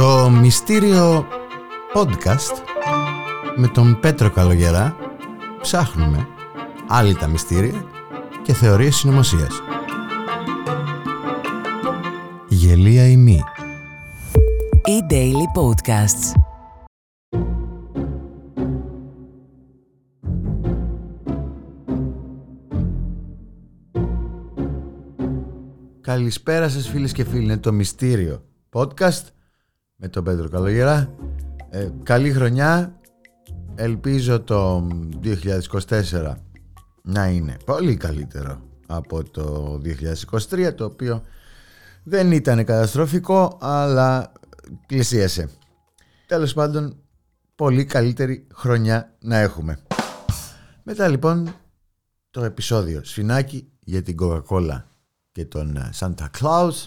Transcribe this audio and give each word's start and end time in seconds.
Το 0.00 0.30
μυστήριο 0.30 1.26
podcast 1.94 2.62
με 3.56 3.68
τον 3.68 4.00
Πέτρο 4.00 4.30
Καλογερά 4.30 4.96
ψάχνουμε 5.60 6.26
άλλη 6.88 7.14
τα 7.14 7.26
μυστήρια 7.26 7.84
και 8.42 8.52
θεωρίες 8.52 8.96
συνωμοσίας. 8.96 9.62
Γελία 12.48 13.06
ημί. 13.06 13.40
E-Daily 14.86 15.60
Podcasts. 15.60 16.32
Καλησπέρα 26.00 26.68
σας 26.68 26.88
φίλες 26.88 27.12
και 27.12 27.24
φίλοι, 27.24 27.42
είναι 27.42 27.56
το 27.56 27.72
Μυστήριο 27.72 28.42
Podcast 28.72 29.39
με 30.00 30.08
τον 30.08 30.24
Πέτρο 30.24 30.48
Καλογερά. 30.48 31.14
Ε, 31.70 31.88
καλή 32.02 32.32
χρονιά, 32.32 33.00
ελπίζω 33.74 34.40
το 34.40 34.88
2024 35.88 36.34
να 37.02 37.26
είναι 37.28 37.56
πολύ 37.64 37.96
καλύτερο 37.96 38.62
από 38.86 39.30
το 39.30 39.80
2023 40.50 40.74
το 40.74 40.84
οποίο 40.84 41.22
δεν 42.02 42.32
ήταν 42.32 42.64
καταστροφικό 42.64 43.58
αλλά 43.60 44.32
πλησίασε. 44.86 45.48
Τέλος 46.26 46.52
πάντων 46.52 46.96
πολύ 47.54 47.84
καλύτερη 47.84 48.46
χρονιά 48.54 49.16
να 49.20 49.38
έχουμε. 49.38 49.78
Μετά 50.82 51.08
λοιπόν 51.08 51.54
το 52.30 52.44
επεισόδιο 52.44 53.00
σφινάκι 53.04 53.72
για 53.80 54.02
την 54.02 54.16
Coca-Cola 54.20 54.82
και 55.32 55.44
τον 55.44 55.76
ε, 55.76 55.90
Santa 55.98 56.26
Claus 56.40 56.86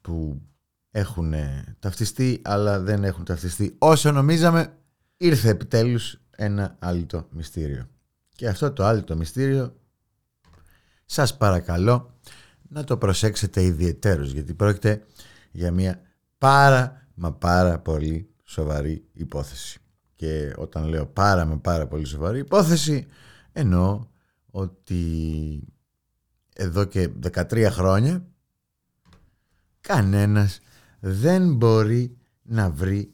που 0.00 0.42
έχουν 0.90 1.32
ε, 1.32 1.76
ταυτιστεί 1.78 2.40
αλλά 2.44 2.80
δεν 2.80 3.04
έχουν 3.04 3.24
ταυτιστεί. 3.24 3.74
Όσο 3.78 4.12
νομίζαμε 4.12 4.76
ήρθε 5.16 5.48
επιτέλους 5.48 6.20
ένα 6.30 6.76
άλλο 6.78 7.28
μυστήριο. 7.30 7.88
Και 8.36 8.48
αυτό 8.48 8.72
το 8.72 8.84
άλλο 8.84 9.16
μυστήριο 9.16 9.76
σας 11.04 11.36
παρακαλώ 11.36 12.18
να 12.68 12.84
το 12.84 12.96
προσέξετε 12.96 13.62
ιδιαιτέρως 13.62 14.32
γιατί 14.32 14.54
πρόκειται 14.54 15.04
για 15.50 15.72
μια 15.72 16.00
πάρα 16.38 17.08
μα 17.14 17.32
πάρα 17.32 17.78
πολύ 17.78 18.30
σοβαρή 18.44 19.04
υπόθεση. 19.12 19.80
Και 20.16 20.52
όταν 20.56 20.84
λέω 20.84 21.06
πάρα 21.06 21.44
μα 21.44 21.58
πάρα 21.58 21.86
πολύ 21.86 22.04
σοβαρή 22.04 22.38
υπόθεση 22.38 23.06
εννοώ 23.52 24.06
ότι 24.50 25.02
εδώ 26.54 26.84
και 26.84 27.10
13 27.32 27.68
χρόνια 27.70 28.26
κανένας 29.80 30.60
δεν 31.00 31.54
μπορεί 31.54 32.16
να 32.42 32.70
βρει 32.70 33.12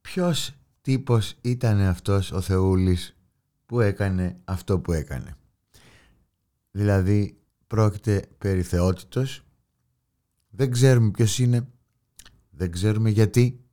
ποιος 0.00 0.52
τύπος 0.80 1.36
ήταν 1.40 1.80
αυτός 1.80 2.32
ο 2.32 2.40
Θεούλης 2.40 3.16
που 3.66 3.80
έκανε 3.80 4.40
αυτό 4.44 4.80
που 4.80 4.92
έκανε. 4.92 5.36
Δηλαδή 6.70 7.40
πρόκειται 7.66 8.28
περί 8.38 8.62
θεότητος, 8.62 9.42
δεν 10.48 10.70
ξέρουμε 10.70 11.10
ποιος 11.10 11.38
είναι, 11.38 11.68
δεν 12.50 12.70
ξέρουμε 12.70 13.10
γιατί, 13.10 13.64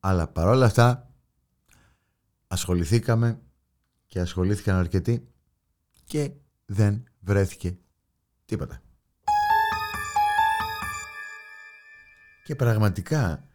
αλλά 0.00 0.28
παρόλα 0.28 0.66
αυτά 0.66 1.10
ασχοληθήκαμε 2.46 3.40
και 4.06 4.20
ασχολήθηκαν 4.20 4.76
αρκετοί 4.76 5.28
και 6.04 6.32
δεν 6.66 7.04
βρέθηκε 7.20 7.76
Τίποτα. 8.44 8.83
Και 12.44 12.54
πραγματικά 12.54 13.48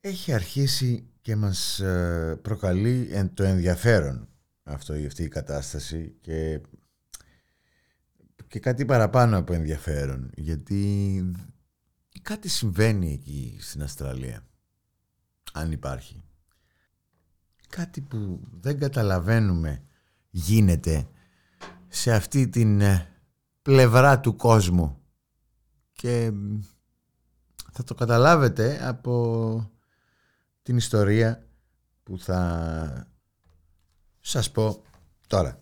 έχει 0.00 0.32
αρχίσει 0.32 1.08
και 1.20 1.36
μας 1.36 1.80
ε, 1.80 2.38
προκαλεί 2.42 3.30
το 3.34 3.42
ενδιαφέρον 3.42 4.28
αυτό, 4.62 4.92
αυτή 5.06 5.22
η 5.22 5.28
κατάσταση 5.28 6.16
και, 6.20 6.60
και 8.48 8.58
κάτι 8.60 8.84
παραπάνω 8.84 9.38
από 9.38 9.52
ενδιαφέρον 9.52 10.30
γιατί 10.34 11.22
κάτι 12.22 12.48
συμβαίνει 12.48 13.12
εκεί 13.12 13.56
στην 13.60 13.82
Αυστραλία 13.82 14.46
αν 15.52 15.72
υπάρχει. 15.72 16.22
Κάτι 17.68 18.00
που 18.00 18.40
δεν 18.50 18.78
καταλαβαίνουμε 18.78 19.82
γίνεται 20.30 21.08
σε 21.88 22.14
αυτή 22.14 22.48
την 22.48 22.80
ε, 22.80 23.08
πλευρά 23.62 24.20
του 24.20 24.36
κόσμου 24.36 25.02
και 25.92 26.32
θα 27.72 27.84
το 27.84 27.94
καταλάβετε 27.94 28.80
από 28.88 29.70
την 30.62 30.76
ιστορία 30.76 31.46
που 32.02 32.18
θα 32.18 33.06
σας 34.20 34.50
πω 34.50 34.82
τώρα. 35.26 35.60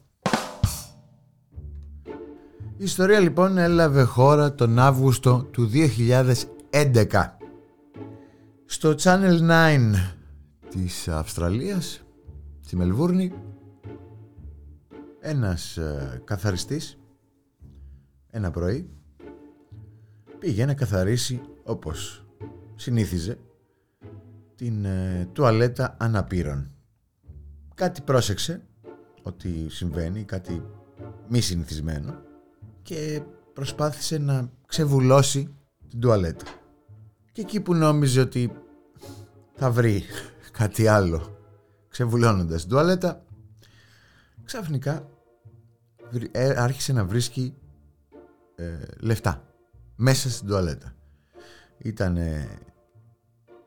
Η 2.76 2.84
ιστορία 2.84 3.20
λοιπόν 3.20 3.58
έλαβε 3.58 4.02
χώρα 4.02 4.54
τον 4.54 4.78
Αύγουστο 4.78 5.42
του 5.50 5.70
2011 6.70 7.04
στο 8.64 8.94
Channel 8.98 9.50
9 9.50 9.92
της 10.68 11.08
Αυστραλίας 11.08 12.02
στη 12.60 12.76
Μελβούρνη 12.76 13.32
ένας 15.20 15.76
ε, 15.76 16.22
καθαριστής 16.24 16.98
ένα 18.30 18.50
πρωί 18.50 18.90
πήγε 20.38 20.64
να 20.64 20.74
καθαρίσει 20.74 21.40
όπως 21.68 22.24
συνήθιζε 22.74 23.38
την 24.54 24.84
ε, 24.84 25.28
τουαλέτα 25.32 25.96
αναπήρων. 25.98 26.70
Κάτι 27.74 28.00
πρόσεξε 28.00 28.62
ότι 29.22 29.68
συμβαίνει, 29.68 30.24
κάτι 30.24 30.62
μη 31.28 31.40
συνηθισμένο 31.40 32.22
και 32.82 33.22
προσπάθησε 33.52 34.18
να 34.18 34.50
ξεβουλώσει 34.66 35.54
την 35.88 36.00
τουαλέτα. 36.00 36.44
Και 37.32 37.40
εκεί 37.40 37.60
που 37.60 37.74
νόμιζε 37.74 38.20
ότι 38.20 38.52
θα 39.54 39.70
βρει 39.70 40.02
κάτι 40.50 40.86
άλλο 40.86 41.36
ξεβουλώνοντας 41.88 42.60
την 42.60 42.70
τουαλέτα 42.70 43.24
ξαφνικά 44.44 45.08
ε, 46.30 46.62
άρχισε 46.62 46.92
να 46.92 47.04
βρίσκει 47.04 47.54
ε, 48.54 48.78
λεφτά 49.00 49.42
μέσα 49.96 50.30
στην 50.30 50.48
τουαλέτα. 50.48 50.92
Ήταν 51.78 52.18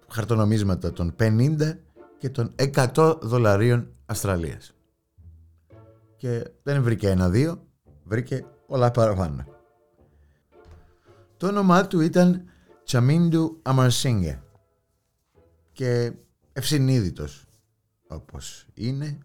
χαρτονομίσματα 0.07 0.93
των 0.93 1.15
50 1.19 1.77
και 2.17 2.29
των 2.29 2.55
100 2.55 3.17
δολαρίων 3.21 3.93
Αυστραλίας. 4.05 4.73
Και 6.17 6.51
δεν 6.63 6.83
βρήκε 6.83 7.09
ένα-δύο, 7.09 7.67
βρήκε 8.03 8.45
πολλά 8.67 8.91
παραπάνω. 8.91 9.45
Το 11.37 11.47
όνομά 11.47 11.87
του 11.87 11.99
ήταν 11.99 12.45
Τσαμίντου 12.83 13.59
Αμαρσίνγκε 13.61 14.41
και 15.71 16.13
ευσυνείδητος 16.53 17.45
όπως 18.07 18.65
είναι 18.73 19.17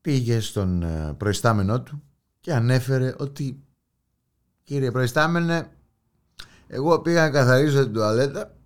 πήγε 0.00 0.40
στον 0.40 0.82
ε, 0.82 1.14
προϊστάμενό 1.16 1.82
του 1.82 2.02
και 2.40 2.52
ανέφερε 2.54 3.14
ότι 3.18 3.62
κύριε 4.62 4.90
προϊστάμενε 4.90 5.77
εγώ 6.68 7.00
πήγα 7.00 7.22
να 7.22 7.30
καθαρίσω 7.30 7.82
την 7.82 7.92
τουαλέτα 7.92 8.56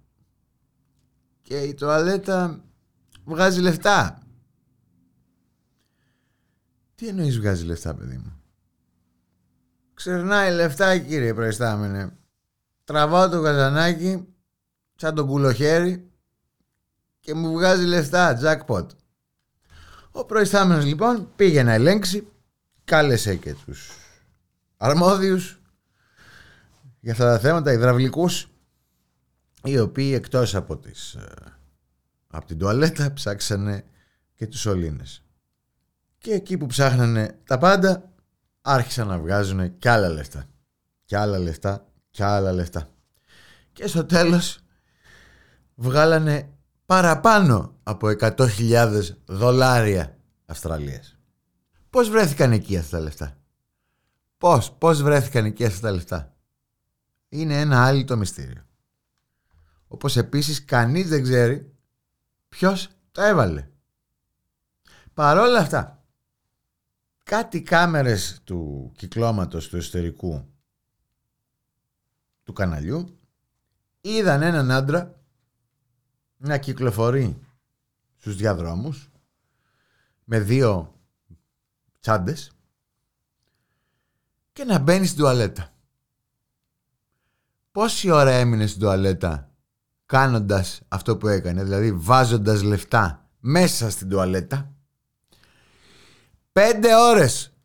και 1.42 1.60
η 1.60 1.74
τουαλέτα 1.74 2.64
βγάζει 3.24 3.60
λεφτά. 3.60 4.22
Τι 6.94 7.08
εννοείς 7.08 7.38
βγάζει 7.38 7.64
λεφτά 7.64 7.94
παιδί 7.94 8.16
μου; 8.16 8.42
Ξερνάει 9.94 10.54
λεφτά 10.54 10.98
κύριε 10.98 11.34
προϊστάμενε. 11.34 12.16
Τραβάω 12.84 13.28
το 13.28 13.42
καζανάκι 13.42 14.26
σαν 14.96 15.14
το 15.14 15.26
κουλοχέρι 15.26 16.10
και 17.20 17.34
μου 17.34 17.52
βγάζει 17.52 17.84
λεφτά, 17.84 18.38
jackpot. 18.42 18.86
Ο 20.12 20.24
προϊστάμενος 20.24 20.84
λοιπόν 20.84 21.28
πήγε 21.36 21.62
να 21.62 21.72
ελέγξει 21.72 22.26
κάλεσε 22.84 23.36
και 23.36 23.54
τους 23.54 23.90
αρμόδιους 24.76 25.61
για 27.02 27.12
αυτά 27.12 27.24
τα 27.24 27.38
θέματα, 27.38 27.72
υδραυλικούς, 27.72 28.48
οι 29.64 29.78
οποίοι 29.78 30.12
εκτός 30.14 30.54
από, 30.54 30.76
τις, 30.76 31.14
ε, 31.14 31.34
από 32.26 32.46
την 32.46 32.58
τουαλέτα 32.58 33.12
ψάξανε 33.12 33.84
και 34.34 34.46
τους 34.46 34.60
σωλήνες. 34.60 35.24
Και 36.18 36.32
εκεί 36.32 36.58
που 36.58 36.66
ψάχνανε 36.66 37.38
τα 37.44 37.58
πάντα, 37.58 38.12
άρχισαν 38.60 39.06
να 39.06 39.18
βγάζουν 39.18 39.78
κι 39.78 39.88
άλλα 39.88 40.08
λεφτά. 40.08 40.44
Κι 41.04 41.16
άλλα 41.16 41.38
λεφτά, 41.38 41.86
κι 42.10 42.22
άλλα 42.22 42.52
λεφτά. 42.52 42.88
Και 43.72 43.86
στο 43.86 44.04
τέλος 44.04 44.58
βγάλανε 45.74 46.48
παραπάνω 46.86 47.76
από 47.82 48.08
100.000 48.08 49.16
δολάρια 49.24 50.16
Αυστραλίας. 50.46 51.16
Πώς 51.90 52.10
βρέθηκαν 52.10 52.52
εκεί 52.52 52.76
αυτά 52.76 52.96
τα 52.96 53.02
λεφτά; 53.02 53.36
Πώς, 54.38 54.72
πώς 54.72 55.02
βρέθηκαν 55.02 55.44
εκεί 55.44 55.64
αυτά 55.64 55.80
τα 55.80 55.92
λεφτά; 55.94 56.31
Είναι 57.34 57.60
ένα 57.60 57.84
άλλο 57.84 58.04
το 58.04 58.16
μυστήριο. 58.16 58.66
Όπως 59.86 60.16
επίσης 60.16 60.64
κανείς 60.64 61.08
δεν 61.08 61.22
ξέρει 61.22 61.74
ποιος 62.48 62.88
το 63.12 63.22
έβαλε. 63.22 63.68
Παρόλα 65.14 65.58
αυτά, 65.58 66.04
κάτι 67.22 67.62
κάμερες 67.62 68.40
του 68.44 68.92
κυκλώματος 68.96 69.68
του 69.68 69.76
εσωτερικού 69.76 70.52
του 72.42 72.52
καναλιού 72.52 73.18
είδαν 74.00 74.42
έναν 74.42 74.70
άντρα 74.70 75.20
να 76.36 76.58
κυκλοφορεί 76.58 77.46
στους 78.16 78.36
διαδρόμους 78.36 79.10
με 80.24 80.40
δύο 80.40 81.00
τσάντες 82.00 82.52
και 84.52 84.64
να 84.64 84.78
μπαίνει 84.78 85.06
στην 85.06 85.18
τουαλέτα. 85.18 85.71
Πόση 87.72 88.10
ώρα 88.10 88.30
έμεινε 88.30 88.66
στην 88.66 88.80
τουαλέτα 88.80 89.50
κάνοντας 90.06 90.80
αυτό 90.88 91.16
που 91.16 91.28
έκανε, 91.28 91.62
δηλαδή 91.62 91.92
βάζοντας 91.92 92.62
λεφτά 92.62 93.28
μέσα 93.40 93.90
στην 93.90 94.08
τουαλέτα; 94.08 94.74
Πέντε 96.52 96.94
ώρες. 96.96 97.56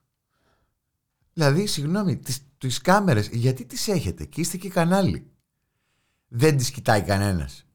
Δηλαδή, 1.33 1.65
συγγνώμη, 1.65 2.17
τις, 2.17 2.39
τις 2.57 2.81
κάμερες, 2.81 3.27
γιατί 3.27 3.65
τις 3.65 3.87
έχετε 3.87 4.25
και 4.25 4.41
είστε 4.41 4.57
και 4.57 4.69
κανάλι. 4.69 5.31
Δεν 6.27 6.57
τις 6.57 6.71
κοιτάει 6.71 7.01
κανένας. 7.01 7.65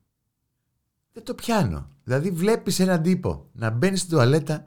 Δεν 1.12 1.24
το 1.24 1.34
πιάνω. 1.34 1.90
Δηλαδή 2.04 2.30
βλέπεις 2.30 2.80
έναν 2.80 3.02
τύπο 3.02 3.48
να 3.52 3.70
μπαίνει 3.70 3.96
στην 3.96 4.10
τουαλέτα 4.10 4.66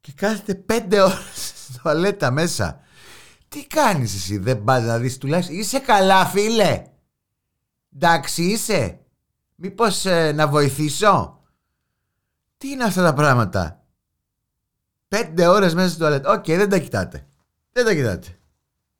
και 0.00 0.12
κάθεται 0.12 0.54
πέντε 0.54 1.00
ώρες 1.00 1.52
στην 1.54 1.80
τουαλέτα 1.82 2.30
μέσα. 2.30 2.80
Τι 3.48 3.66
κάνεις 3.66 4.14
εσύ, 4.14 4.38
δεν 4.38 4.64
πας 4.64 4.82
να 4.82 4.98
δεις 4.98 5.18
τουλάχιστον. 5.18 5.56
Είσαι 5.56 5.78
καλά 5.78 6.26
φίλε. 6.26 6.84
Εντάξει 8.00 8.42
είσαι. 8.42 9.00
Μήπως 9.54 10.04
ε, 10.04 10.32
να 10.32 10.48
βοηθήσω; 10.48 11.42
Τι 12.56 12.70
είναι 12.70 12.84
αυτά 12.84 13.02
τα 13.02 13.14
πράγματα; 13.14 13.84
Πέντε 15.08 15.46
ώρες 15.46 15.74
μέσα 15.74 15.88
στην 15.88 16.00
τουαλέτα. 16.00 16.32
Οκ, 16.32 16.44
δεν 16.44 16.68
τα 16.68 16.78
κοιτάτε. 16.78 17.26
Δεν 17.72 17.84
τα 17.84 17.94
κοιτάτε. 17.94 18.38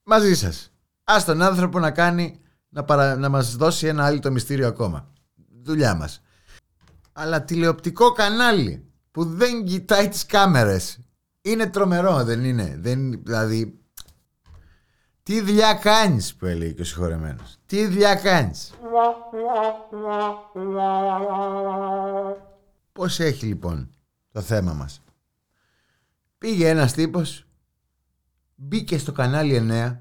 Μαζί 0.03 0.35
σας. 0.35 0.73
Ας 1.05 1.25
τον 1.25 1.43
άνθρωπο 1.43 1.79
να 1.79 1.91
κάνει 1.91 2.41
να, 2.69 2.85
παρα... 2.85 3.17
να 3.17 3.29
μας 3.29 3.57
δώσει 3.57 3.87
ένα 3.87 4.05
άλλο 4.05 4.19
το 4.19 4.31
μυστήριο 4.31 4.67
ακόμα. 4.67 5.13
Δουλειά 5.63 5.95
μας. 5.95 6.23
Αλλά 7.13 7.45
τηλεοπτικό 7.45 8.13
κανάλι 8.13 8.93
που 9.11 9.25
δεν 9.25 9.65
κοιτάει 9.65 10.09
τις 10.09 10.27
κάμερες. 10.27 10.99
Είναι 11.41 11.67
τρομερό, 11.67 12.25
δεν 12.25 12.45
είναι. 12.45 12.77
Δεν, 12.79 13.23
δηλαδή, 13.23 13.78
τι 15.29 15.41
δουλειά 15.41 15.75
κάνεις 15.75 16.35
που 16.35 16.47
έλεγε 16.47 16.73
και 16.73 16.81
ο 16.81 16.85
συγχωρεμένος. 16.85 17.59
Τι 17.67 17.87
δουλειά 17.87 18.15
κάνεις. 18.15 18.73
Πώς 22.93 23.21
έχει 23.21 23.47
λοιπόν 23.47 23.91
το 24.33 24.41
θέμα 24.41 24.73
μας. 24.73 25.01
Πήγε 26.39 26.69
ένας 26.69 26.93
τύπος, 26.93 27.47
μπήκε 28.55 28.99
στο 28.99 29.13
κανάλι 29.13 29.69
9, 29.71 29.99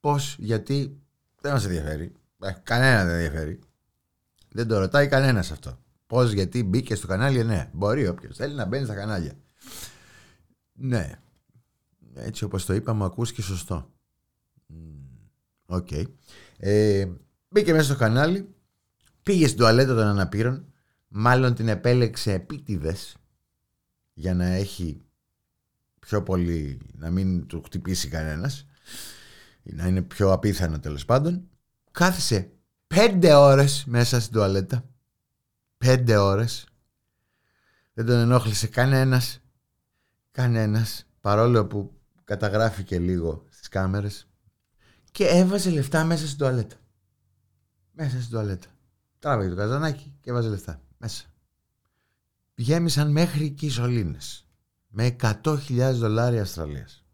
πώς, 0.00 0.36
γιατί, 0.38 1.00
δεν 1.40 1.52
μας 1.52 1.64
ενδιαφέρει. 1.64 2.12
Ε, 2.40 2.52
κανένα 2.62 3.04
δεν 3.04 3.14
ενδιαφέρει. 3.14 3.58
Δεν 4.48 4.68
το 4.68 4.78
ρωτάει 4.78 5.08
κανένας 5.08 5.50
αυτό. 5.50 5.78
Πώς, 6.06 6.32
γιατί 6.32 6.64
μπήκε 6.64 6.94
στο 6.94 7.06
κανάλι 7.06 7.38
9. 7.38 7.68
Μπορεί 7.72 8.08
όποιος 8.08 8.36
θέλει 8.36 8.54
να 8.54 8.64
μπαίνει 8.64 8.84
στα 8.84 8.94
κανάλια. 8.94 9.32
Ναι. 10.72 11.18
Έτσι 12.14 12.44
όπως 12.44 12.64
το 12.64 12.74
είπαμε, 12.74 13.04
ακούγεται 13.04 13.42
σωστό. 13.42 13.90
OK. 15.66 15.88
Okay. 15.90 16.04
Ε, 16.56 17.06
μπήκε 17.48 17.72
μέσα 17.72 17.84
στο 17.84 17.96
κανάλι, 17.96 18.54
πήγε 19.22 19.46
στην 19.46 19.58
τουαλέτα 19.58 19.94
των 19.94 20.06
αναπήρων, 20.06 20.72
μάλλον 21.08 21.54
την 21.54 21.68
επέλεξε 21.68 22.32
επίτηδες 22.32 23.16
για 24.12 24.34
να 24.34 24.44
έχει 24.44 25.00
πιο 25.98 26.22
πολύ, 26.22 26.80
να 26.94 27.10
μην 27.10 27.46
του 27.46 27.62
χτυπήσει 27.62 28.08
κανένας, 28.08 28.66
να 29.62 29.86
είναι 29.86 30.02
πιο 30.02 30.32
απίθανο 30.32 30.80
τέλος 30.80 31.04
πάντων. 31.04 31.48
Κάθισε 31.90 32.50
πέντε 32.86 33.34
ώρες 33.34 33.84
μέσα 33.86 34.20
στην 34.20 34.32
τουαλέτα. 34.32 34.84
Πέντε 35.78 36.16
ώρες. 36.16 36.66
Δεν 37.92 38.06
τον 38.06 38.18
ενόχλησε 38.18 38.66
κανένας. 38.66 39.40
Κανένας. 40.30 41.06
Παρόλο 41.20 41.66
που 41.66 42.00
καταγράφηκε 42.24 42.98
λίγο 42.98 43.44
στις 43.48 43.68
κάμερες 43.68 44.28
και 45.16 45.26
έβαζε 45.26 45.70
λεφτά 45.70 46.04
μέσα 46.04 46.26
στην 46.26 46.38
τουαλέτα. 46.38 46.76
Μέσα 47.92 48.18
στην 48.18 48.30
τουαλέτα. 48.30 48.66
Τράβαγε 49.18 49.48
το 49.48 49.56
καζανάκι 49.56 50.14
και 50.20 50.30
έβαζε 50.30 50.48
λεφτά. 50.48 50.80
Μέσα. 50.98 51.24
Γέμισαν 52.54 53.10
μέχρι 53.10 53.50
και 53.50 53.66
οι 53.66 53.68
σωλήνες. 53.68 54.46
Με 54.88 55.16
100.000 55.20 55.92
δολάρια 55.94 56.42
Αυστραλίας. 56.42 57.04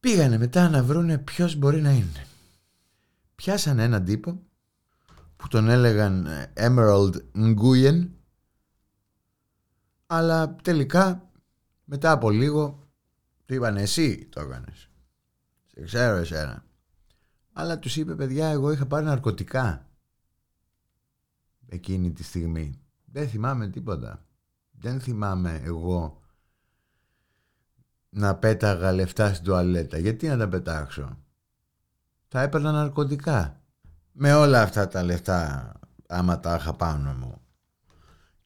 Πήγανε 0.00 0.38
μετά 0.38 0.68
να 0.68 0.82
βρούνε 0.82 1.18
ποιος 1.18 1.54
μπορεί 1.54 1.80
να 1.80 1.90
είναι. 1.90 2.26
Πιάσανε 3.34 3.82
έναν 3.82 4.04
τύπο 4.04 4.42
που 5.36 5.48
τον 5.48 5.68
έλεγαν 5.68 6.26
ε, 6.26 6.52
Emerald 6.54 7.14
Nguyen 7.34 8.08
αλλά 10.06 10.54
τελικά 10.54 11.30
μετά 11.84 12.10
από 12.10 12.30
λίγο 12.30 12.88
του 13.44 13.54
είπαν 13.54 13.76
εσύ 13.76 14.26
το 14.26 14.40
έκανες. 14.40 14.88
Σε 15.66 15.82
ξέρω 15.82 16.16
εσένα. 16.16 16.64
Αλλά 17.58 17.78
τους 17.78 17.96
είπε 17.96 18.14
παιδιά 18.14 18.48
εγώ 18.48 18.72
είχα 18.72 18.86
πάρει 18.86 19.04
ναρκωτικά 19.04 19.86
εκείνη 21.68 22.12
τη 22.12 22.24
στιγμή. 22.24 22.80
Δεν 23.04 23.28
θυμάμαι 23.28 23.68
τίποτα. 23.68 24.24
Δεν 24.70 25.00
θυμάμαι 25.00 25.60
εγώ 25.64 26.22
να 28.08 28.34
πέταγα 28.34 28.92
λεφτά 28.92 29.32
στην 29.32 29.44
τουαλέτα. 29.44 29.98
Γιατί 29.98 30.26
να 30.28 30.36
τα 30.36 30.48
πετάξω; 30.48 31.18
Θα 32.28 32.40
έπαιρνα 32.40 32.72
ναρκωτικά. 32.72 33.60
Με 34.12 34.34
όλα 34.34 34.62
αυτά 34.62 34.88
τα 34.88 35.02
λεφτά 35.02 35.72
άμα 36.08 36.40
τα 36.40 36.54
είχα 36.54 36.72
πάνω 36.72 37.12
μου. 37.12 37.40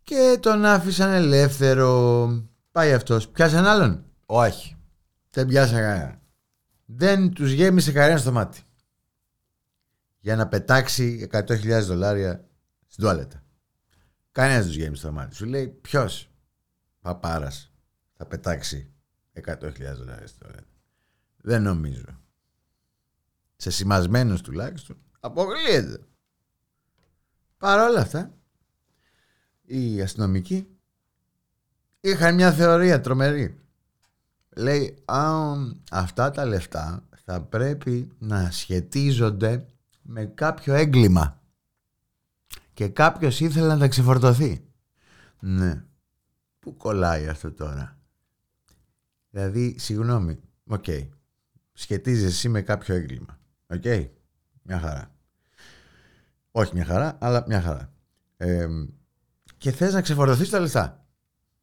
Και 0.02 0.38
τον 0.40 0.64
άφησαν 0.64 1.10
ελεύθερο. 1.10 2.28
Πάει 2.72 2.92
αυτός. 2.92 3.28
Πιάσαν 3.28 3.66
άλλον; 3.66 4.04
Όχι. 4.26 4.76
Δεν 5.30 5.46
πιάσα 5.46 5.80
κανένα. 5.80 6.20
Δεν 6.84 7.32
τους 7.32 7.50
γέμισε 7.52 7.92
κανένα 7.92 8.18
στο 8.18 8.32
μάτι 8.32 8.62
για 10.20 10.36
να 10.36 10.48
πετάξει 10.48 11.28
100.000 11.32 11.82
δολάρια 11.82 12.48
στην 12.86 13.04
τουαλέτα. 13.04 13.44
Κανένας 14.32 14.66
τους 14.66 14.74
γέμισε 14.74 15.06
το 15.06 15.12
μάτι. 15.12 15.34
Σου 15.34 15.44
λέει 15.44 15.68
ποιος; 15.68 16.30
Παπάρας 17.00 17.72
θα 18.12 18.26
πετάξει 18.26 18.92
100.000 19.46 19.94
δολάρια 19.96 20.26
στην 20.26 20.40
τουαλέτα. 20.40 20.64
Δεν 21.36 21.62
νομίζω. 21.62 22.20
Σε 23.56 23.70
σημασμένους 23.70 24.40
τουλάχιστον 24.40 24.96
αποκλείεται. 25.20 26.04
Παρ' 27.56 27.90
όλα 27.90 28.00
αυτά, 28.00 28.34
οι 29.64 30.02
αστυνομικοί 30.02 30.66
είχαν 32.00 32.34
μια 32.34 32.52
θεωρία 32.52 33.00
τρομερή. 33.00 33.58
Λέει, 34.56 35.04
αυτά 35.90 36.30
τα 36.30 36.44
λεφτά 36.44 37.08
θα 37.24 37.42
πρέπει 37.42 38.12
να 38.18 38.50
σχετίζονται 38.50 39.66
με 40.12 40.24
κάποιο 40.24 40.74
έγκλημα 40.74 41.40
και 42.72 42.88
κάποιος 42.88 43.40
ήθελε 43.40 43.66
να 43.66 43.78
τα 43.78 43.88
ξεφορτωθεί. 43.88 44.64
Ναι. 45.40 45.84
Πού 46.58 46.76
κολλάει 46.76 47.28
αυτό 47.28 47.52
τώρα; 47.52 47.98
Δηλαδή, 49.30 49.78
συγγνώμη, 49.78 50.40
OK. 50.64 50.84
Okay. 50.86 51.08
Σχετίζεσαι 51.72 52.48
με 52.48 52.62
κάποιο 52.62 52.94
έγκλημα. 52.94 53.38
OK. 53.66 53.82
Okay. 53.84 54.08
Μια 54.62 54.78
χαρά. 54.80 55.14
Όχι 56.50 56.74
μια 56.74 56.84
χαρά, 56.84 57.18
αλλά 57.20 57.44
μια 57.46 57.62
χαρά. 57.62 57.92
Ε, 58.36 58.68
και 59.56 59.70
θες 59.70 59.92
να 59.92 60.00
ξεφορτωθείς 60.00 60.50
τα 60.50 60.60
λεφτά. 60.60 61.06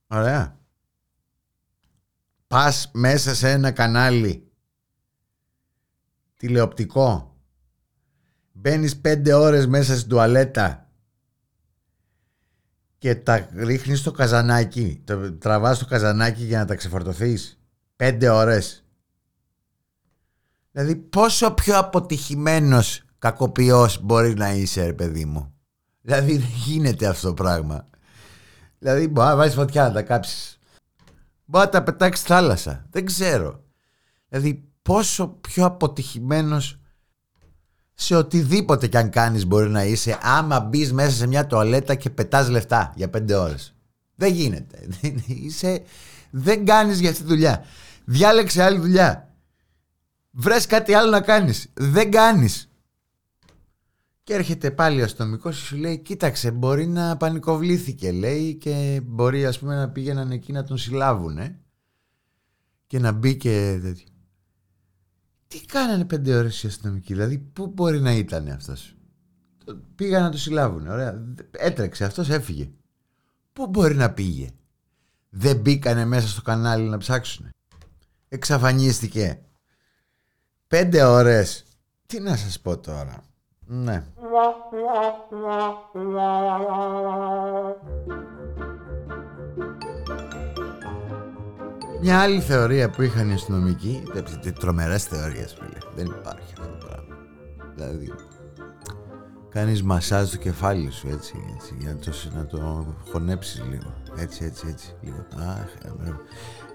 Ωραία. 0.07 0.59
Πας 2.47 2.91
μέσα 2.93 3.35
σε 3.35 3.51
ένα 3.51 3.71
κανάλι 3.71 4.51
τηλεοπτικό 6.35 7.26
μπαίνεις 8.59 8.97
πέντε 8.97 9.33
ώρες 9.33 9.67
μέσα 9.67 9.95
στην 9.95 10.09
τουαλέτα 10.09 10.89
και 12.97 13.15
τα 13.15 13.49
ρίχνεις 13.55 13.99
στο 13.99 14.11
καζανάκι, 14.11 15.01
το 15.03 15.33
τραβάς 15.33 15.77
στο 15.77 15.85
καζανάκι 15.85 16.43
για 16.43 16.59
να 16.59 16.65
τα 16.65 16.75
ξεφορτωθείς. 16.75 17.59
Πέντε 17.95 18.29
ώρες. 18.29 18.85
Δηλαδή 20.71 20.95
πόσο 20.95 21.51
πιο 21.51 21.77
αποτυχημένος 21.77 23.03
κακοποιός 23.17 23.99
μπορείς 24.01 24.35
να 24.35 24.53
είσαι 24.53 24.85
ρε 24.85 24.93
παιδί 24.93 25.25
μου. 25.25 25.53
Δηλαδή 26.01 26.37
δεν 26.37 26.49
γίνεται 26.65 27.07
αυτό 27.07 27.27
το 27.27 27.33
πράγμα. 27.33 27.89
Δηλαδή 28.79 29.07
μπορεί 29.07 29.27
να 29.27 29.35
βάζεις 29.35 29.55
φωτιά 29.55 29.83
να 29.83 29.91
τα 29.91 30.01
κάψεις. 30.01 30.59
Μπορεί 31.45 31.65
να 31.65 31.71
τα 31.71 31.83
πετάξεις 31.83 32.25
θάλασσα. 32.25 32.85
Δεν 32.89 33.05
ξέρω. 33.05 33.63
Δηλαδή 34.29 34.71
πόσο 34.81 35.27
πιο 35.27 35.65
αποτυχημένος 35.65 36.76
σε 37.99 38.15
οτιδήποτε 38.15 38.87
κι 38.87 38.97
αν 38.97 39.09
κάνεις 39.09 39.45
μπορεί 39.45 39.69
να 39.69 39.83
είσαι 39.83 40.17
άμα 40.21 40.59
μπεις 40.59 40.93
μέσα 40.93 41.11
σε 41.11 41.27
μια 41.27 41.47
τουαλέτα 41.47 41.95
και 41.95 42.09
πετάς 42.09 42.49
λεφτά 42.49 42.93
για 42.95 43.09
πέντε 43.09 43.35
ώρες. 43.35 43.75
Δεν 44.15 44.33
γίνεται. 44.33 44.87
είσαι, 45.25 45.83
δεν 46.29 46.65
κάνεις 46.65 46.99
για 46.99 47.09
αυτή 47.09 47.21
τη 47.21 47.27
δουλειά. 47.27 47.65
Διάλεξε 48.05 48.63
άλλη 48.63 48.79
δουλειά. 48.79 49.33
Βρες 50.31 50.65
κάτι 50.65 50.93
άλλο 50.93 51.09
να 51.09 51.21
κάνεις. 51.21 51.69
Δεν 51.73 52.11
κάνεις. 52.11 52.69
Και 54.23 54.33
έρχεται 54.33 54.71
πάλι 54.71 55.01
ο 55.01 55.03
αστυνομικός 55.03 55.59
και 55.59 55.65
σου 55.65 55.75
λέει: 55.77 55.97
Κοίταξε, 55.97 56.51
μπορεί 56.51 56.87
να 56.87 57.17
πανικοβλήθηκε, 57.17 58.11
λέει, 58.11 58.55
και 58.55 59.01
μπορεί 59.03 59.45
ας 59.45 59.59
πούμε 59.59 59.75
να 59.75 59.89
πήγαιναν 59.89 60.31
εκεί 60.31 60.51
να 60.51 60.63
τον 60.63 60.77
συλλάβουν. 60.77 61.37
Και 62.87 62.99
να 62.99 63.11
μπει 63.11 63.35
και 63.35 63.79
τέτοιο. 63.81 64.07
Τι 65.47 65.65
κάνανε 65.65 66.05
πέντε 66.05 66.35
ώρες 66.35 66.63
οι 66.63 66.67
αστυνομικοί, 66.67 67.13
δηλαδή 67.13 67.37
πού 67.37 67.67
μπορεί 67.67 68.01
να 68.01 68.11
ήταν 68.11 68.47
αυτός; 68.47 68.95
Πήγαν 69.95 70.23
να 70.23 70.29
το 70.29 70.37
συλλάβουν, 70.37 70.87
ωραία. 70.87 71.23
Έτρεξε, 71.51 72.05
αυτός 72.05 72.29
έφυγε. 72.29 72.69
Πού 73.53 73.67
μπορεί 73.67 73.95
να 73.95 74.11
πήγε; 74.11 74.49
Δεν 75.29 75.57
μπήκανε 75.57 76.05
μέσα 76.05 76.27
στο 76.27 76.41
κανάλι 76.41 76.89
να 76.89 76.97
ψάξουν. 76.97 77.49
Εξαφανίστηκε. 78.29 79.41
Πέντε 80.67 81.03
ώρες. 81.03 81.63
Τι 82.05 82.19
να 82.19 82.35
σας 82.35 82.59
πω 82.59 82.77
τώρα. 82.77 83.23
Ναι. 83.65 84.03
Μια 92.01 92.19
άλλη 92.19 92.41
θεωρία 92.41 92.89
που 92.89 93.01
είχαν 93.01 93.29
οι 93.29 93.33
αστυνομικοί, 93.33 94.03
τρομερές 94.59 95.03
θεωρίες 95.03 95.53
φίλε, 95.59 95.77
δεν 95.95 96.05
υπάρχει 96.05 96.53
αυτό 96.59 96.77
το 96.77 96.85
πράγμα. 96.85 97.15
Δηλαδή, 97.75 98.13
κάνεις 99.49 99.83
μασάζ 99.83 100.27
στο 100.27 100.37
κεφάλι 100.37 100.91
σου 100.91 101.07
έτσι, 101.07 101.33
έτσι 101.55 101.75
για 101.79 101.93
να 101.93 101.99
το, 101.99 102.11
να 102.33 102.45
το 102.45 102.95
χωνέψεις 103.11 103.63
λίγο. 103.69 103.93
Έτσι, 104.17 104.43
έτσι, 104.43 104.67
έτσι, 104.69 104.95
λίγο. 105.01 105.25
Αχ, 105.35 105.91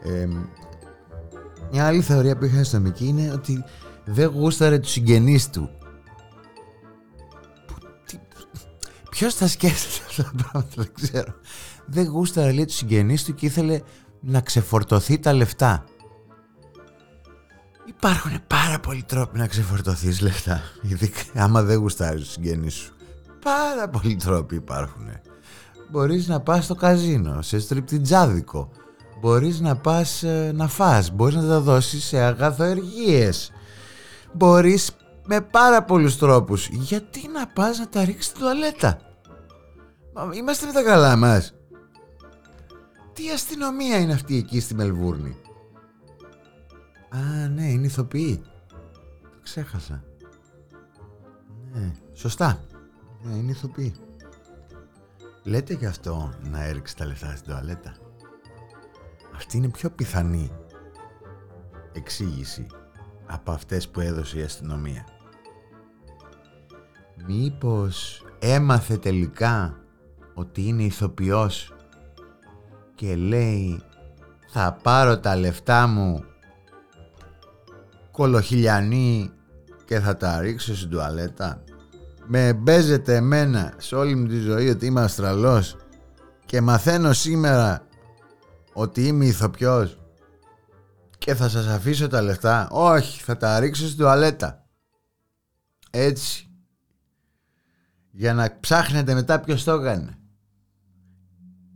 ε, 0.02 0.28
μια 1.70 1.86
άλλη 1.86 2.02
θεωρία 2.02 2.36
που 2.36 2.44
είχαν 2.44 2.58
οι 2.58 2.60
αστυνομικοί 2.60 3.06
είναι 3.06 3.32
ότι 3.32 3.64
δεν 4.04 4.28
γούσταρε 4.28 4.78
τους 4.78 4.90
συγγενείς 4.90 5.50
του 5.50 5.70
Ποιος 9.10 9.34
θα 9.34 9.46
σκέφτεται 9.46 10.04
αυτά 10.08 10.22
τα 10.22 10.32
πράγματα, 10.42 10.74
δεν 10.74 10.92
ξέρω. 11.02 11.34
Δεν 11.86 12.06
γούσταρε 12.06 12.52
λέει 12.52 12.64
τους 12.64 12.76
συγγενείς 12.76 13.24
του 13.24 13.34
και 13.34 13.46
ήθελε 13.46 13.80
να 14.22 14.40
ξεφορτωθεί 14.40 15.18
τα 15.18 15.32
λεφτά. 15.32 15.84
Υπάρχουν 17.86 18.32
πάρα 18.46 18.80
πολλοί 18.80 19.02
τρόποι 19.02 19.38
να 19.38 19.46
ξεφορτωθείς 19.46 20.20
λεφτά. 20.20 20.60
Γιατί 20.82 21.12
άμα 21.34 21.62
δεν 21.62 21.78
γουστάρει 21.78 22.18
τους 22.18 22.30
συγγενείς 22.30 22.74
σου. 22.74 22.92
Πάρα 23.42 23.88
πολλοί 23.88 24.16
τρόποι 24.16 24.54
υπάρχουν. 24.54 25.08
Μπορείς 25.90 26.28
να 26.28 26.40
πας 26.40 26.64
στο 26.64 26.74
καζίνο, 26.74 27.42
σε 27.42 27.60
στριπτιτζάδικο. 27.60 28.70
Μπορείς 29.20 29.60
να 29.60 29.76
πας 29.76 30.22
ε, 30.22 30.52
να 30.54 30.68
φας, 30.68 31.10
μπορείς 31.10 31.34
να 31.34 31.48
τα 31.48 31.60
δώσεις 31.60 32.04
σε 32.04 32.18
αγαθοεργίες. 32.18 33.52
Μπορείς 34.32 34.90
με 35.24 35.40
πάρα 35.40 35.82
πολλούς 35.82 36.18
τρόπους. 36.18 36.68
Γιατί 36.68 37.28
να 37.32 37.46
πας 37.46 37.78
να 37.78 37.88
τα 37.88 38.04
ρίξεις 38.04 38.24
στην 38.24 38.40
τουαλέτα; 38.40 38.98
Είμαστε 40.34 40.66
με 40.66 40.72
τα 40.72 40.82
καλά 40.82 41.16
μας. 41.16 41.54
Τι 43.12 43.30
αστυνομία 43.30 43.98
είναι 43.98 44.12
αυτή 44.12 44.36
εκεί 44.36 44.60
στη 44.60 44.74
Μελβούρνη; 44.74 45.36
Α, 47.08 47.48
ναι, 47.48 47.66
είναι 47.66 47.86
ηθοποιοί. 47.86 48.42
Το 49.22 49.38
ξέχασα. 49.42 50.04
Ναι, 51.72 51.92
σωστά. 52.12 52.64
Ναι, 53.22 53.36
είναι 53.36 53.50
ηθοποιοί. 53.50 53.94
Λέτε 55.42 55.74
γι' 55.74 55.86
αυτό 55.86 56.32
να 56.42 56.64
έριξει 56.64 56.96
τα 56.96 57.06
λεφτά 57.06 57.36
στην 57.36 57.50
τουαλέτα. 57.50 57.94
Αυτή 59.34 59.56
είναι 59.56 59.68
πιο 59.68 59.90
πιθανή 59.90 60.50
εξήγηση 61.92 62.66
από 63.26 63.50
αυτές 63.52 63.88
που 63.88 64.00
έδωσε 64.00 64.38
η 64.38 64.42
αστυνομία. 64.42 65.04
Μήπως 67.26 68.24
έμαθε 68.38 68.96
τελικά 68.96 69.78
ότι 70.34 70.62
είναι 70.66 70.82
ηθοποιός 70.82 71.74
και 73.02 73.16
λέει 73.16 73.82
θα 74.48 74.72
πάρω 74.82 75.18
τα 75.18 75.36
λεφτά 75.36 75.86
μου 75.86 76.24
κολοχιλιανή 78.10 79.30
και 79.84 80.00
θα 80.00 80.16
τα 80.16 80.40
ρίξω 80.40 80.76
στην 80.76 80.90
τουαλέτα. 80.90 81.64
Με 82.26 82.52
μπέζετε 82.52 83.16
εμένα 83.16 83.74
σε 83.76 83.94
όλη 83.94 84.14
μου 84.14 84.26
τη 84.26 84.38
ζωή 84.38 84.68
ότι 84.68 84.86
είμαι 84.86 85.00
αστραλός 85.00 85.76
και 86.46 86.60
μαθαίνω 86.60 87.12
σήμερα 87.12 87.86
ότι 88.72 89.06
είμαι 89.06 89.24
ηθοποιός 89.24 89.98
και 91.18 91.34
θα 91.34 91.48
σας 91.48 91.66
αφήσω 91.66 92.08
τα 92.08 92.22
λεφτά. 92.22 92.68
Όχι, 92.70 93.22
θα 93.22 93.36
τα 93.36 93.58
ρίξω 93.58 93.84
στην 93.84 93.98
τουαλέτα. 93.98 94.66
Έτσι. 95.90 96.50
Για 98.10 98.34
να 98.34 98.56
ψάχνετε 98.60 99.14
μετά 99.14 99.40
ποιος 99.40 99.64
το 99.64 99.72
έκανε 99.72 100.16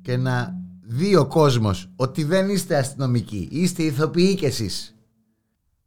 και 0.02 0.16
να 0.16 0.55
δει 0.88 1.16
ο 1.16 1.26
κόσμος 1.26 1.92
ότι 1.96 2.24
δεν 2.24 2.48
είστε 2.48 2.76
αστυνομικοί, 2.76 3.48
είστε 3.50 3.82
ηθοποιοί 3.82 4.34
κι 4.34 4.44
εσείς. 4.44 4.94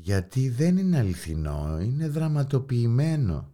γιατί 0.00 0.48
δεν 0.48 0.76
είναι 0.76 0.98
αληθινό, 0.98 1.80
είναι 1.80 2.08
δραματοποιημένο. 2.08 3.52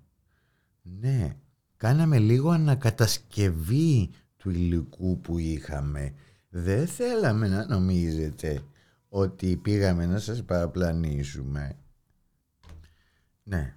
Ναι, 0.82 1.36
κάναμε 1.76 2.18
λίγο 2.18 2.50
ανακατασκευή 2.50 4.10
του 4.36 4.50
υλικού 4.50 5.20
που 5.20 5.38
είχαμε. 5.38 6.14
Δεν 6.48 6.86
θέλαμε 6.86 7.48
να 7.48 7.66
νομίζετε 7.66 8.62
ότι 9.08 9.56
πήγαμε 9.56 10.06
να 10.06 10.18
σας 10.18 10.44
παραπλανήσουμε. 10.44 11.76
Ναι. 13.42 13.74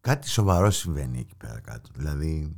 Κάτι 0.00 0.28
σοβαρό 0.28 0.70
συμβαίνει 0.70 1.18
εκεί 1.18 1.34
πέρα 1.36 1.60
κάτω. 1.60 1.90
Δηλαδή 1.94 2.56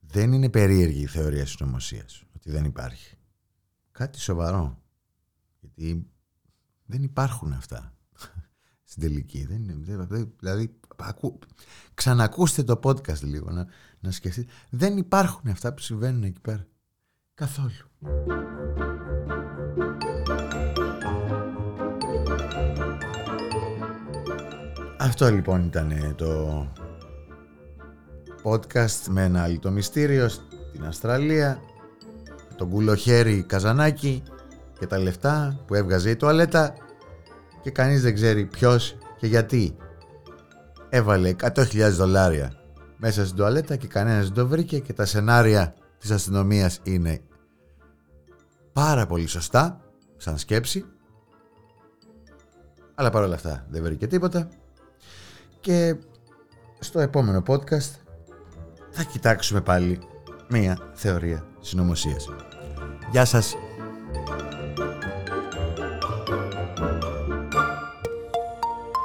δεν 0.00 0.32
είναι 0.32 0.48
περίεργη 0.48 1.02
η 1.02 1.06
θεωρία 1.06 1.46
συνωμοσία 1.46 2.04
ότι 2.36 2.50
δεν 2.50 2.64
υπάρχει. 2.64 3.16
Κάτι 3.92 4.20
σοβαρό. 4.20 4.82
Γιατί 5.60 6.06
δεν 6.86 7.02
υπάρχουν 7.02 7.52
αυτά 7.52 7.92
στην 8.90 9.02
τελική. 9.02 9.46
Δεν, 9.46 9.84
δεν, 10.08 10.32
δηλαδή, 10.38 10.78
ακού, 10.96 11.38
ξανακούστε 11.94 12.62
το 12.62 12.80
podcast 12.82 13.20
λίγο 13.20 13.50
να, 13.50 13.66
να 14.00 14.10
σκεφτείτε. 14.10 14.52
Δεν 14.70 14.96
υπάρχουν 14.96 15.50
αυτά 15.50 15.74
που 15.74 15.80
συμβαίνουν 15.80 16.22
εκεί 16.22 16.40
πέρα. 16.40 16.66
Καθόλου. 17.34 17.70
Αυτό 24.98 25.30
λοιπόν 25.30 25.64
ήταν 25.64 26.14
το 26.16 26.60
podcast 28.42 29.08
με 29.08 29.22
ένα 29.22 29.42
άλλο 29.42 29.58
το 29.58 29.70
μυστήριο 29.70 30.28
στην 30.28 30.84
Αυστραλία 30.84 31.60
τον 32.56 32.68
κουλοχέρι 32.68 33.42
καζανάκι 33.42 34.22
και 34.78 34.86
τα 34.86 34.98
λεφτά 34.98 35.60
που 35.66 35.74
έβγαζε 35.74 36.10
η 36.10 36.16
τουαλέτα 36.16 36.74
και 37.62 37.70
κανείς 37.70 38.02
δεν 38.02 38.14
ξέρει 38.14 38.44
ποιος 38.44 38.96
και 39.16 39.26
γιατί 39.26 39.76
έβαλε 40.88 41.34
100.000 41.40 41.90
δολάρια 41.90 42.52
μέσα 42.96 43.24
στην 43.24 43.36
τουαλέτα 43.36 43.76
και 43.76 43.86
κανένας 43.86 44.24
δεν 44.24 44.34
το 44.34 44.46
βρήκε 44.46 44.78
και 44.78 44.92
τα 44.92 45.04
σενάρια 45.04 45.74
της 45.98 46.10
αστυνομίας 46.10 46.80
είναι 46.82 47.20
πάρα 48.72 49.06
πολύ 49.06 49.26
σωστά 49.26 49.80
σαν 50.16 50.38
σκέψη 50.38 50.84
αλλά 52.94 53.10
παρόλα 53.10 53.34
αυτά 53.34 53.66
δεν 53.68 53.82
βρήκε 53.82 54.06
τίποτα 54.06 54.48
και 55.60 55.96
στο 56.78 57.00
επόμενο 57.00 57.42
podcast 57.46 57.90
θα 58.90 59.02
κοιτάξουμε 59.02 59.60
πάλι 59.60 59.98
μία 60.48 60.78
θεωρία 60.94 61.46
συνωμοσίας. 61.60 62.28
Γεια 63.10 63.24
σας! 63.24 63.56